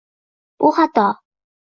[0.61, 1.07] Bu xato